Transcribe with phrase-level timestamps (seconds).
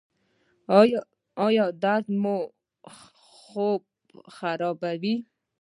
[1.45, 2.37] ایا درد مو
[2.91, 3.83] خوب
[4.35, 5.15] خرابوي؟